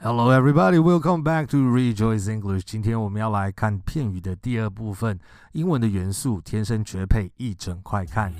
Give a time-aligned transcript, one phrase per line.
[0.00, 0.78] Hello, everybody.
[0.78, 2.62] Welcome back to Rejoice English.
[2.64, 5.18] 今天我们要来看片语的第二部分，
[5.50, 8.32] 英文的元素，天生绝配，一整块看。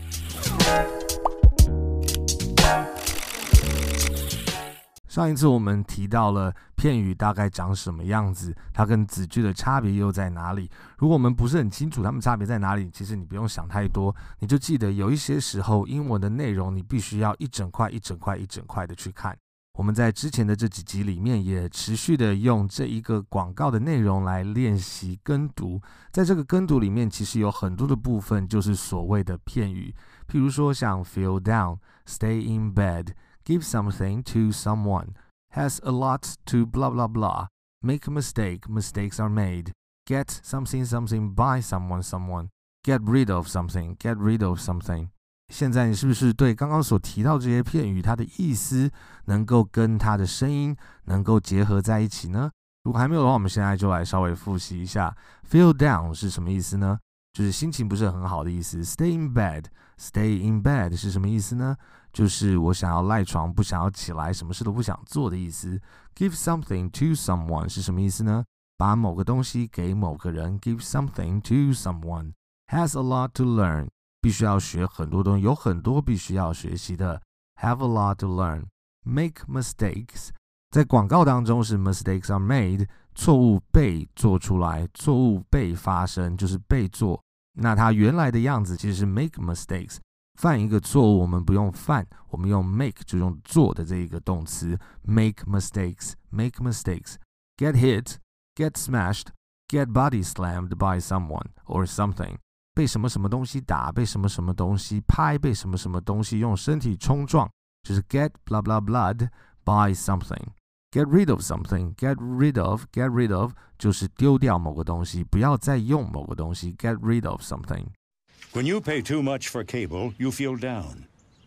[5.08, 10.70] 上一次我们提到了片语大概长什么样子，它跟子句的差别又在哪里？
[10.96, 19.36] 如果我们不是很清楚它们差别在哪里，其实你不用想太多，你就记得有一些时候英文的内容你必须要一整块一整块一整块的去看。
[19.77, 25.81] 我们在之前的这几集里面也持续的用这一个广告的内容来练习跟读，
[26.11, 29.93] 在这个跟读里面，其实有很多的部分就是所谓的片语，
[30.27, 39.19] 譬如说像 feel down、stay in bed、give something to someone、has a lot to blah blah blah、make a mistake、mistakes
[39.19, 45.09] are made、get something something by someone someone、get rid of something、get rid of something。
[45.48, 48.90] 现在你是不是对刚刚所提到这些片语，它的意思
[49.24, 52.50] 能够跟它的声音能够结合在一起呢？
[52.84, 55.14] 如果还没有的话，我们现在就来稍微复习一下。
[55.50, 56.98] Feel down 是什么意思呢？
[57.32, 58.82] 就是心情不是很好的意思。
[58.82, 61.76] Stay in bed，Stay in bed 是什么意思呢？
[62.12, 65.80] 就是我想要赖床，不想要起来，什么事都不想做的意思。
[66.14, 68.44] Give something to someone 是什么意思呢？
[68.76, 70.58] 把某个东西给某个人。
[70.60, 72.32] Give something to someone
[72.68, 73.88] has a lot to learn。
[74.21, 77.21] 必须要学很多东西，有很多必须要学习的。
[77.61, 78.65] Have a lot to learn.
[79.05, 80.29] Make mistakes.
[80.71, 87.21] 在广告当中是 mistakes are made，错误被做出来，错误被发生就是被做。
[87.55, 89.97] 那它原来的样子其实是 make mistakes。
[90.39, 94.79] 犯一个错误，我们不用犯，我们用 make 就用做的这一个动词。
[95.03, 96.13] Make mistakes.
[96.31, 97.17] Make mistakes.
[97.57, 98.15] Get hit.
[98.55, 99.27] Get smashed.
[99.67, 102.37] Get body slammed by someone or something.
[102.77, 107.49] 被什么什么东西打，被什么什么东西拍，被什么什么东西用身体冲撞，
[107.83, 109.29] 就是 get blah blah blood
[109.63, 116.73] by something。get rid of something, get rid of, get rid of 就是丢掉某个东西，不要再用某个东西。
[116.73, 121.05] get rid of something。When you pay too much for cable, you feel down.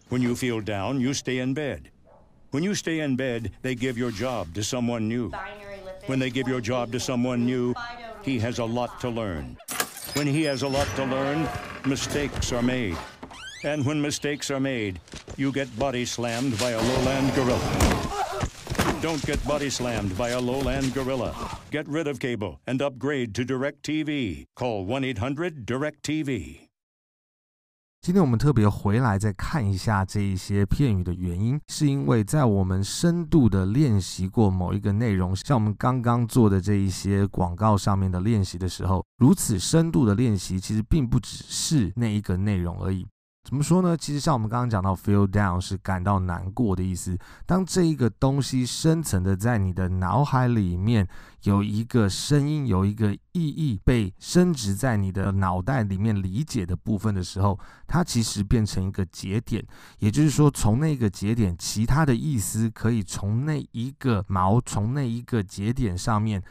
[0.08, 1.90] When you feel down, you stay in bed.
[2.50, 5.30] When you stay in bed, they give your job to someone new.
[6.06, 7.74] When they give your job to someone new,
[8.22, 9.56] he has a lot to learn.
[10.13, 11.47] When he has a lot to learn,
[11.85, 12.97] mistakes are made.
[13.63, 14.99] And when mistakes are made,
[15.37, 17.59] you get body slammed by a lowland gorilla.
[19.01, 21.59] Don't get body slammed by a lowland gorilla.
[21.71, 24.45] Get rid of cable and upgrade to DirecTV.
[24.55, 26.70] Call 1-800-DirecTV.
[28.03, 43.05] 今天我们特别回来再看一下这一些片语的原因，是因为在我们深度的练习过某一个内容，像我们刚刚做的这一些广告上面的练习的时候，如此深度的练习，其实并不只是那一个内容而已。
[43.43, 43.97] 怎么说呢？
[43.97, 47.17] 其实像我们刚刚讲到，feel down 是感到难过的意思。
[47.45, 51.07] 当这一个东西深层的在你的脑海里面
[51.43, 59.65] 有一个声音，有一个意义被升值在你的脑袋里面理解的部分的时候，它其实变成一个节点。
[59.97, 66.41] 也就是说，从那个节点，其他的意思可以从那一个毛，从那一个节点上面。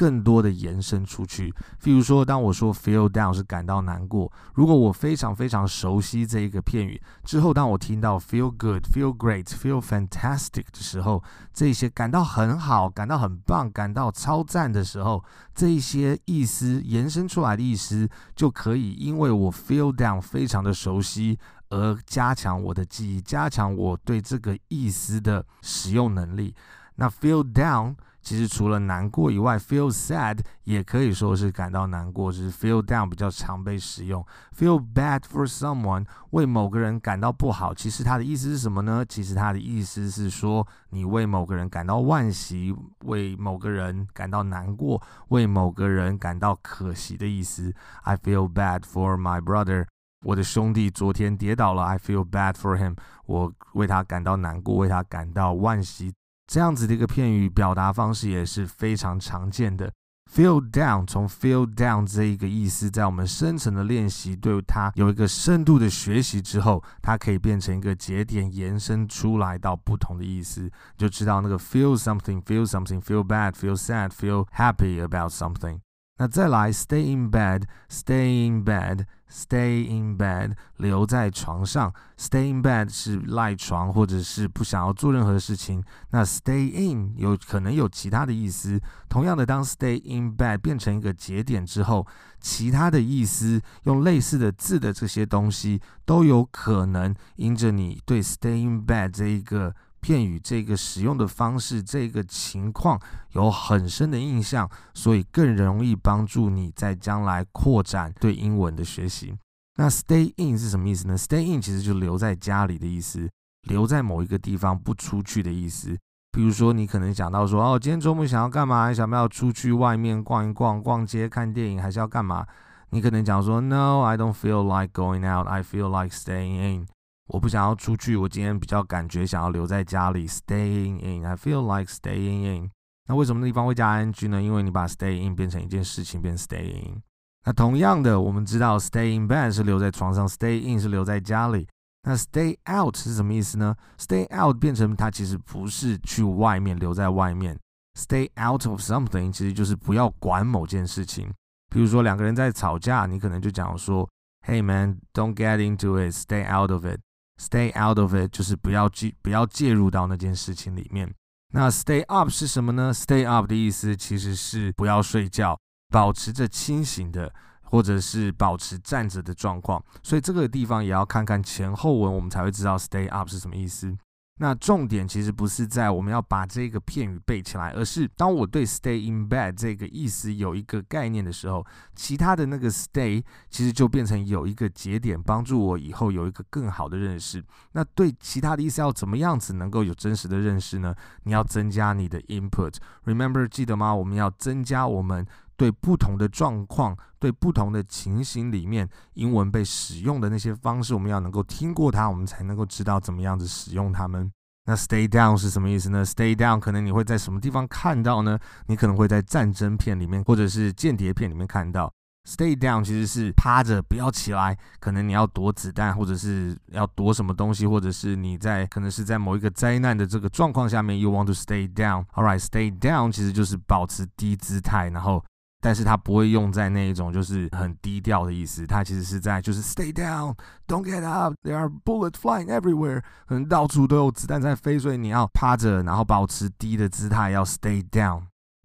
[0.00, 11.22] 更多的延伸出去，譬如说，当我说 feel down 是感到难过，如果我非常非常熟悉这一个片语之后，当我听到 feel good、feel great、feel fantastic 的时候，
[11.52, 15.22] 这些感到很好、感到很棒、感到超赞的时候，
[15.54, 26.54] 这一些意思延伸出来的意思就可以，因为我 feel down 非常的熟悉，而加强我的记忆，加强我对这个意思的使用能力。
[26.94, 27.96] 那 feel down。
[28.22, 34.24] 其实除了难过以外，feel sad 也可以说是感到难过，只是 feel down 比较常被使用。
[34.56, 39.04] feel bad for someone 为某个人感到不好，其实它的意思是什么呢？
[39.08, 42.74] 其实它的意思是说你为某个人感到惋惜，
[43.06, 47.74] 为某个人感到难过，为某个人感到可惜的意思。
[48.02, 49.86] I feel bad for my brother，
[50.26, 51.84] 我的兄弟昨天跌倒了。
[51.84, 56.12] I feel bad for him，我为他感到难过，为他感到惋惜。
[56.50, 59.92] 这样子的一个片语表达方式也是非常常见的。
[60.34, 75.78] Feel down，从 feel down 这一个意思，在我们深层的练习，对它有一个深度的学习之后，它可以变成一个节点，延伸出来到不同的意思，就知道那个 feel something，feel something，feel bad，feel sad，feel happy about something。
[76.18, 81.94] 那再来，stay in bed，stay in bed Stay in bed，留在床上。
[82.18, 85.82] stay in bed 是赖床，或者是不想要做任何的事情。
[86.10, 88.80] 那 stay in 有可能有其他的意思。
[89.08, 92.04] 同样的，当 stay in bed 变成一个节点之后，
[92.40, 103.00] 其他的意思用类似的字的这些东西都有可能因着你对 stay in bed 这一个片语这个使用的方式，这个情况
[103.32, 109.34] 有很深的印象，所以更容易帮助你在将来扩展对英文的学习。
[109.76, 113.30] 那 stay in 是什么意思呢？stay in 其实就留在家里的意思，
[113.68, 115.96] 留在某一个地方不出去的意思。
[116.32, 118.92] 比如说，你可能讲到说，哦，今天周末想要干嘛？
[118.92, 122.46] 想不要出去外面逛一逛、逛街、看电影，还是要干嘛？
[122.90, 125.46] 你可能讲说，No, I don't feel like going out.
[125.48, 126.86] I feel like staying in.
[127.32, 131.24] 我不想要出去，我今天比较感觉想要留在家里，staying in.
[131.24, 132.70] I feel like staying in.
[133.08, 134.42] 那为什么那地方会加 ing 呢？
[134.42, 137.00] 因为你把 staying 变成一件事情，变 staying。
[137.44, 141.66] 那同样的，我们知道 stay in bed 是留在床上，stay in 是留在家里。
[142.02, 147.58] 那 stay out 是什么意思呢？stay out 变成它其实不是去外面，留在外面。
[147.98, 151.32] stay out of something 其实就是不要管某件事情。
[151.68, 154.08] 比如说两个人在吵架，你可能就讲说
[154.46, 157.00] ，Hey man, don't get into it, stay out of it.
[157.40, 161.10] Stay out of it 就是不要介不要介入到那件事情里面。
[161.54, 165.58] 那 stay up 是什么呢？Stay up 的意思其实是不要睡觉，
[165.88, 167.32] 保持着清醒的，
[167.62, 169.82] 或者是保持站着的状况。
[170.02, 173.96] 所以这个地方也要看看前后文，我们才会知道 stay up 是什么意思。
[174.42, 181.62] 那重点其实不是在我们要把这个片语背起来，而是当我对 stay in bed 这个意思有一个概念的时候，
[181.94, 187.44] 其他的那个 stay 其实就变成有一个节点，帮助我以后有一个更好的认识。
[187.72, 190.94] 那对其他的意思要怎么样子能够有真实的认识呢？
[191.24, 192.76] 你要增加你的 input。
[193.04, 193.94] Remember，记得吗？
[193.94, 195.26] 我们要增加我们。
[195.60, 204.32] 对不同的状况，对不同的情形里面，英文被使用的那些方式，我们要能够听过它，我们才能够知道怎么样子使用它们。
[204.64, 208.38] 那 stay down 是什么意思呢？stay down 可能你会在什么地方看到呢？
[208.68, 211.92] 你可能会在战争片里面，或者是间谍片里面看到。
[212.26, 214.56] stay down 其实是趴着，不要起来。
[214.78, 222.06] 可能你要躲子弹，或者是要躲什么东西，或者是你在可能是在某一个灾难的这个状况下面，you want to stay down。
[222.14, 225.22] All right，stay down 其实就是保持低姿态，然后。
[225.60, 230.34] 但是它不会用在那一种就是很低调的意思，它其实是在就是 stay down,
[230.66, 238.22] don't get up, there are bullets flying everywhere，可能到处都有子弹在飞，所以你要趴着，然后保持低的姿态，要 stay down。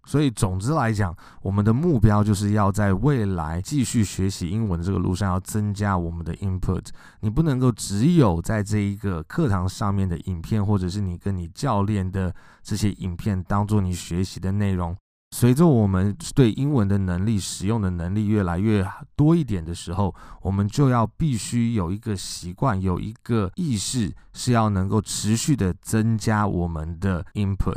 [0.08, 6.86] 所以总之来讲，我们的目标就是要在未来继续学习英文这个路上，要增加我们的 input。
[7.22, 12.32] 你不能够只有在这一个课堂上面的影片，或者是你跟你教练的
[12.62, 14.96] 这些影片当做你学习的内容。
[15.38, 18.88] 随着我们对英文的能力、使用的能力越来越
[19.18, 27.76] 多一点的时候，我们就要必须有一个习惯，有一个意识，是要能够持续的增加我们的 input。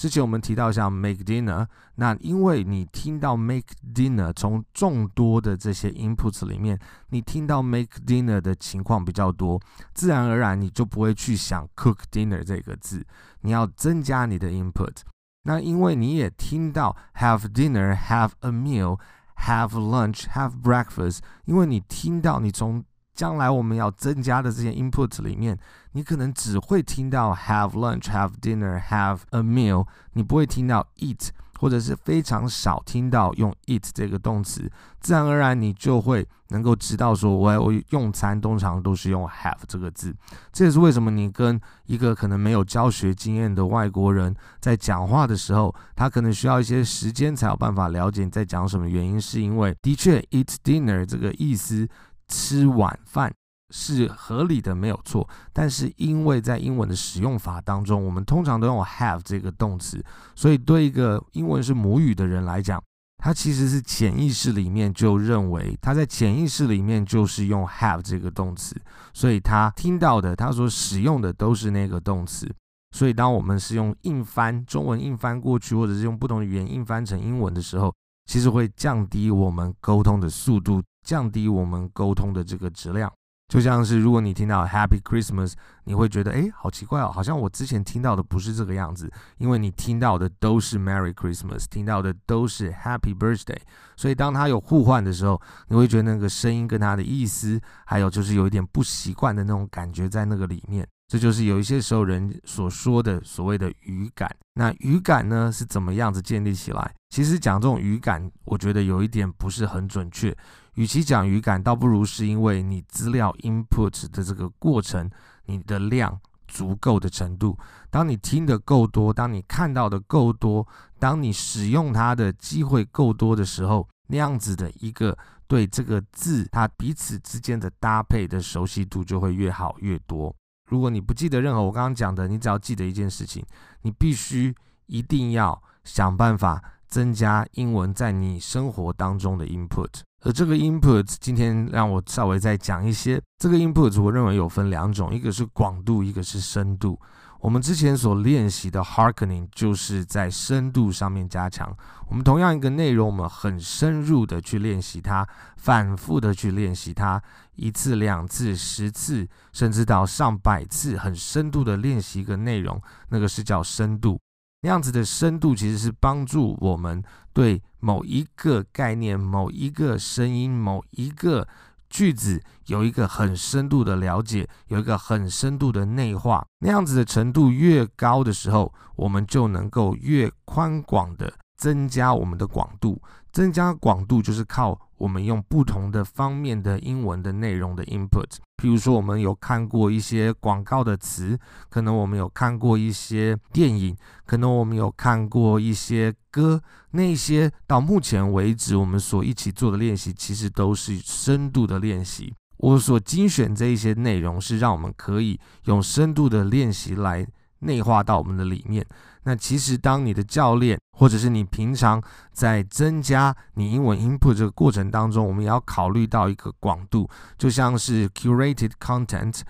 [0.00, 1.66] 之前我们提到像 make dinner，
[1.96, 6.78] 那因为你听到 make dinner，从众多的这些 inputs 里面，
[7.08, 9.60] 你听到 make dinner 的情况比较多，
[9.92, 13.04] 自然而然你就不会去想 cook dinner 这个字，
[13.40, 14.98] 你要增加你的 input。
[15.44, 18.98] 那因为你也听到 have dinner, have a meal,
[19.36, 22.84] have lunch, have breakfast，因为你听到你从
[23.14, 25.58] 将来我们要增加的这些 input 里面，
[25.92, 31.28] 你可能只会听到 have lunch, have dinner, have a meal，你不会听到 eat。
[31.62, 34.68] 或者是非常少听到用 eat 这个动词，
[35.00, 40.12] 自然而然你就会能够知道说，我我用餐通常都是用 have 这个字。
[40.52, 48.88] 这也是为什么你跟一个可能没有教学经验的外国人在讲话的时候，他可能需要一些时间才有办法了解你在讲什么。
[48.88, 51.88] 原因是因为的确 eat dinner 这个意思
[52.26, 53.32] 吃晚饭。
[53.72, 55.28] 是合理的，没有错。
[55.52, 60.04] 但是因为在英文的使用法当中，我们通常都用 have 这个动词，
[60.36, 62.80] 所以对一个英文是母语的人来讲，
[63.16, 68.80] 他其实是潜意识里面就认为他在潜意识里面就是用 have 这个动词，
[69.12, 72.48] 所以他听到的，他所使用的都是那个动词。
[72.94, 77.90] 所以当我们是用硬翻中文硬翻过去，或者是用不同的语言硬翻成英文的时候，
[78.26, 83.10] 其实会降低我们沟通的速度，降低我们沟通的这个质量。
[83.52, 85.52] 就像是如果你听到 Happy Christmas，
[85.84, 93.58] 你会觉得诶，好奇怪哦，好像我之前听到的不是这个样子，因为你听到的都是 Merry Christmas，听到的都是 Happy Birthday，
[93.94, 100.88] 所以当它有互换的时候，你会觉得那个声音跟它的意思，还有就是有一点不习惯的那种感觉在那个里面。
[101.06, 104.34] 这就是有一些时候人所说的所谓的语感。
[104.54, 106.94] 那语感呢，是怎么样子建立起来？
[107.10, 110.34] 其实讲这种语感，我觉得有一点不是很准确。
[110.74, 115.10] 与其讲语感，倒不如是因为你资料 input 的这个过程，
[115.46, 117.58] 你的量足够的程度。
[117.90, 120.66] 当你听得够多，当你看到的够多，
[120.98, 130.34] 当你使用它的机会够多的时候，那样子的一个对这个字它彼此之间的搭配的熟悉度就会越好越多。
[130.70, 133.44] 如果你不记得任何我刚刚讲的，你只要记得一件事情，
[133.82, 134.54] 你必须
[134.86, 140.00] 一定要想办法增加英文在你生活当中的 input。
[140.24, 146.98] 而这个 input 今天让我稍微再讲一些，这个 input 我认为有分两种，一个是广度，一个是深度。
[147.40, 151.76] 我们之前所练习的 hearkening 就是在深度上面加强。
[152.08, 155.26] 我们同样一个内容，我们很深入的去练习它，
[155.56, 157.20] 反复的去练习它，
[157.56, 164.20] 一次、两次、十次，甚至到上百次，很深度的练习一个内容，那个是叫深度。
[164.62, 167.02] 那样子的深度其实是帮助我们
[167.32, 171.46] 对某一个概念、某一个声音、某一个。
[171.94, 182.98] 句子有一个很深度的了解，有一个很深度的内化，那样子的程度越高的时候，我们就能够越宽广的增加我们的广度。
[183.30, 188.36] 增加广度就是靠我们用不同的方面的英文的内容的 input。
[188.62, 191.36] 譬如说，我们有看过一些广告的词，
[191.68, 202.32] 可能我们有看过一些电影，可能我们有看过一些歌，那些到目前为止我们所一起做的练习，其实都是深度的练习。
[202.58, 207.26] 我所精选这一些内容，是让我们可以用深度的练习来
[207.62, 208.86] 内化到我们的里面。
[209.24, 212.02] 那其实，当你的教练，或者是你平常
[212.32, 219.42] 在增加你英文 input 这个过程当中，我们也要考虑到一个广度，就像是 curated content、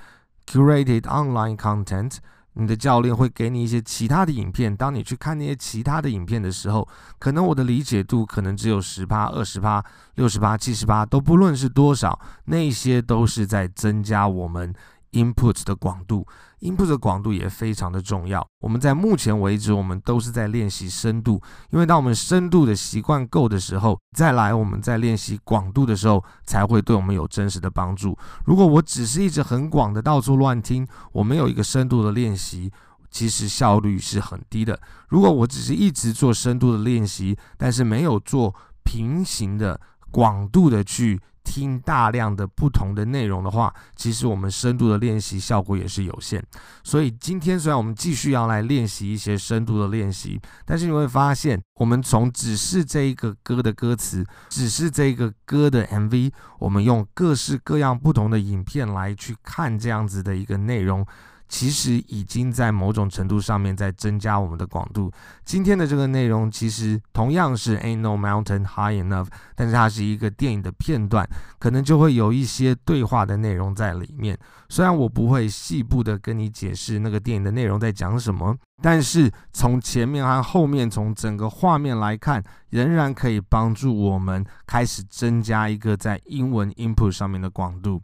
[0.47, 2.17] curated online content，
[2.53, 6.87] 你的教练会给你一些其他的影片，当你去看那些其他的影片的时候，
[7.19, 9.83] 可能我的理解度可能只有十八、二十八、
[10.17, 14.75] 六十八、七十八，都不论是多少，那些都是在增加我们。
[15.13, 16.27] Input 的广度
[16.61, 18.47] ，Input 的广度也非常的重要。
[18.61, 21.41] 我们在目前为止，我们都是在练习深度，
[21.71, 28.17] 因为当我们深度的习惯够的时候，再来我们在练习广度的时候，才会对我们有真实的帮助。
[28.45, 32.73] 如果我只是一直很广的到处乱听，我没有一个深度的练习，
[33.11, 34.81] 其实效率是很低的。
[35.09, 39.79] 如果我只是一直做深度的练习，但是没有做平行的
[40.13, 41.19] 广度的去。
[41.45, 46.41] 听大量的不同的内容的话，其实我们深度的练习效果也是有限。
[46.85, 61.05] 所以今天虽然我们继续要来练习一些深度的练习，但是你会发现，我们从只是这一个歌的歌词，只是这一个歌的 MV，我们用各式各样不同的影片来去看这样子的一个内容。
[61.53, 65.13] 其实已经在某种程度上面在增加我们的广度。
[65.45, 71.29] 今天的这个内容其实同样是 Ain't No Mountain High Enough，但是它是一个电影的片段，
[71.59, 74.37] 可能就会有一些对话的内容在里面。
[74.71, 88.01] 虽然我不会细部的跟你解释那个电影的内容在讲什么，但是从前面和后面，从整个画面来看，仍然可以帮助我们开始增加一个在英文 input 上面的广度。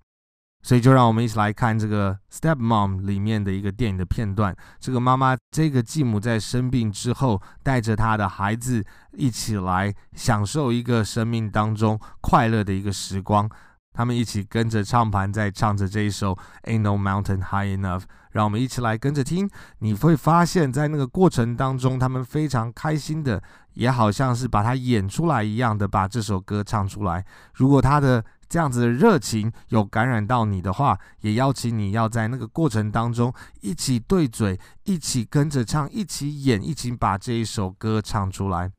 [0.62, 4.54] 所以就让我们一起来看这个《Step Mom》里面的一个电影的片段。
[4.80, 13.48] 这个妈妈，这个继母在生病之后，带着她的孩子一起来享受一个生命当中快乐的一个时光。
[13.94, 16.32] 他们一起跟着唱盘在唱着这一首
[16.64, 18.00] 《Ain't No Mountain High Enough》。
[18.30, 19.48] 让我们一起来跟着听，
[19.78, 27.24] 你会发现在那个过程当中，他们非常开心的，也好像是把它演出来一样的把这首歌唱出来。
[27.54, 38.72] 如果他的这样子的热情有感染到你的话，也邀请你要在那个过程当中一起对嘴，一起跟着唱，一起演，一起把这一首歌唱出来。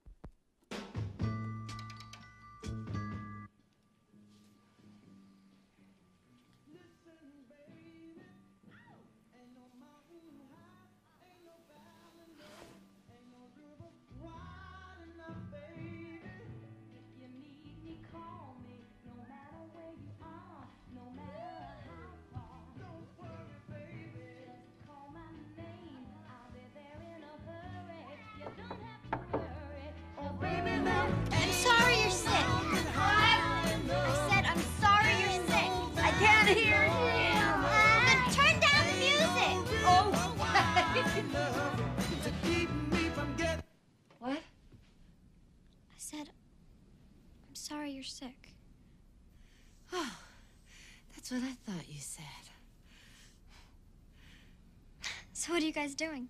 [55.49, 56.27] So what are you guys doing?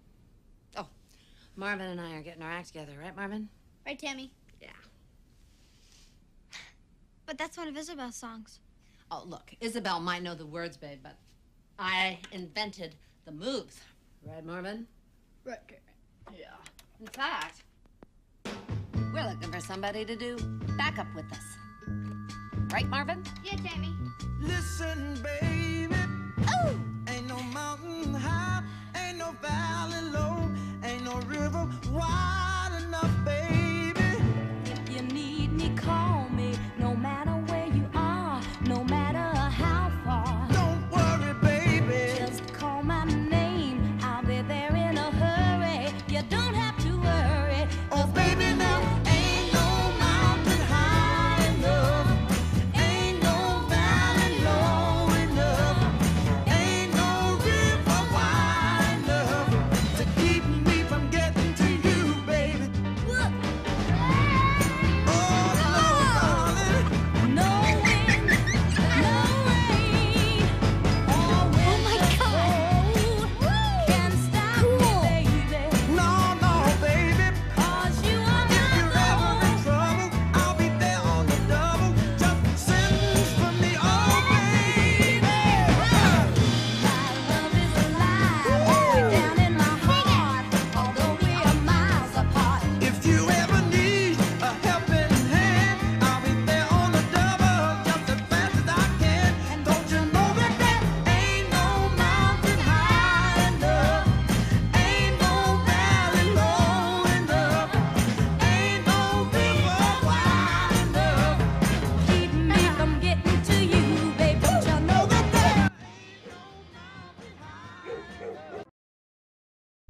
[0.77, 0.87] Oh,
[1.57, 3.49] Marvin and I are getting our act together, right, Marvin?
[3.85, 4.31] Right, Tammy?
[4.61, 4.69] Yeah.
[7.25, 8.61] But that's one of Isabel's songs.
[9.11, 11.17] Oh, look, Isabel might know the words, babe, but
[11.77, 12.95] I invented
[13.25, 13.81] the moves.
[14.25, 14.87] Right, Marvin?
[15.43, 15.59] Right.
[16.31, 16.55] Yeah.
[17.01, 17.63] In fact,
[19.13, 20.37] we're looking for somebody to do
[20.77, 21.43] backup with us.
[22.71, 23.25] Right, Marvin?
[23.43, 23.93] Yeah, Tammy.
[24.39, 25.93] Listen, baby.
[26.47, 26.98] Oh!
[29.29, 30.49] no valley low,
[30.83, 33.48] ain't no river wide enough, baby.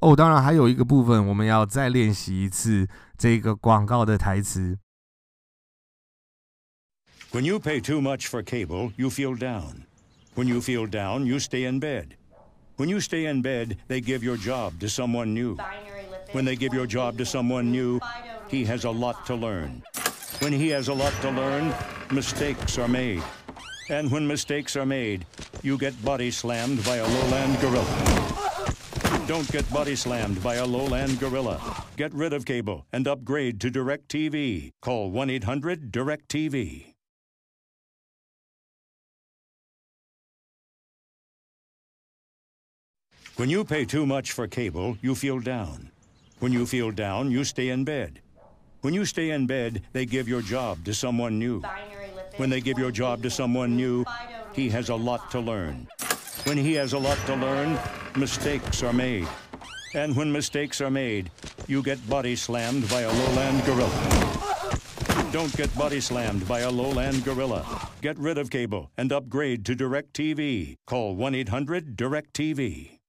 [0.00, 4.78] 哦，当然还有一个部分，我们要再练习一次这个广告的台词。
[7.32, 9.86] When you pay too much for cable, you feel down.
[10.36, 12.16] When you feel down, you stay in bed.
[12.76, 15.56] When you stay in bed, they give your job to someone new.
[16.32, 18.00] When they give your job to someone new,
[18.48, 19.82] he has a lot to learn.
[20.40, 21.72] When he has a lot to learn,
[22.10, 23.22] mistakes are made.
[23.88, 25.24] And when mistakes are made,
[25.62, 28.17] you get body slammed by a lowland gorilla.
[29.29, 31.61] Don't get body slammed by a lowland gorilla.
[31.97, 34.71] Get rid of cable and upgrade to DirecTV.
[34.81, 36.95] Call 1 800 DirecTV.
[43.35, 45.91] When you pay too much for cable, you feel down.
[46.39, 48.21] When you feel down, you stay in bed.
[48.81, 51.61] When you stay in bed, they give your job to someone new.
[52.37, 54.05] When they give your job to someone new,
[54.53, 55.87] he has a lot to learn.
[56.45, 57.77] When he has a lot to learn,
[58.17, 59.27] mistakes are made.
[59.93, 61.31] And when mistakes are made,
[61.67, 64.49] you get body slammed by a lowland gorilla.
[65.31, 67.89] Don't get body slammed by a lowland gorilla.
[68.01, 70.75] Get rid of cable and upgrade to DirecTV.
[70.87, 72.99] Call 1 800 DirecTV.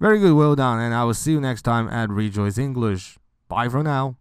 [0.00, 3.18] Very good, well done, and I will see you next time at Rejoice English.
[3.48, 4.16] Bye for now.